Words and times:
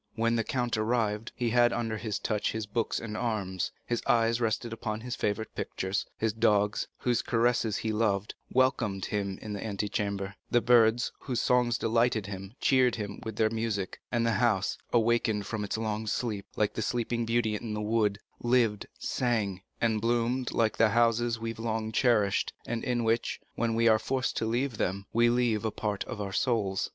When 0.15 0.35
the 0.35 0.43
count 0.43 0.77
arrived, 0.79 1.31
he 1.35 1.51
had 1.51 1.71
under 1.71 1.95
his 1.97 2.17
touch 2.17 2.53
his 2.53 2.65
books 2.65 2.99
and 2.99 3.15
arms, 3.15 3.71
his 3.85 4.01
eyes 4.07 4.41
rested 4.41 4.73
upon 4.73 5.01
his 5.01 5.15
favorite 5.15 5.53
pictures; 5.53 6.07
his 6.17 6.33
dogs, 6.33 6.87
whose 6.97 7.21
caresses 7.21 7.77
he 7.77 7.91
loved, 7.93 8.33
welcomed 8.51 9.05
him 9.05 9.37
in 9.43 9.53
the 9.53 9.63
antechamber; 9.63 10.33
the 10.49 10.59
birds, 10.59 11.11
whose 11.19 11.39
songs 11.39 11.77
delighted 11.77 12.25
him, 12.25 12.55
cheered 12.59 12.95
him 12.95 13.19
with 13.23 13.35
their 13.35 13.51
music; 13.51 13.99
and 14.11 14.25
the 14.25 14.31
house, 14.41 14.75
awakened 14.91 15.45
from 15.45 15.63
its 15.63 15.77
long 15.77 16.07
sleep, 16.07 16.47
like 16.55 16.73
the 16.73 16.81
sleeping 16.81 17.23
beauty 17.23 17.55
in 17.55 17.75
the 17.75 17.79
wood, 17.79 18.17
lived, 18.41 18.87
sang, 18.97 19.61
and 19.79 20.01
bloomed 20.01 20.51
like 20.51 20.77
the 20.77 20.89
houses 20.89 21.37
we 21.37 21.51
have 21.51 21.59
long 21.59 21.91
cherished, 21.91 22.53
and 22.65 22.83
in 22.83 23.03
which, 23.03 23.39
when 23.53 23.75
we 23.75 23.87
are 23.87 23.99
forced 23.99 24.35
to 24.35 24.47
leave 24.47 24.77
them, 24.77 25.05
we 25.13 25.29
leave 25.29 25.63
a 25.63 25.69
part 25.69 26.03
of 26.05 26.19
our 26.19 26.33
souls. 26.33 26.89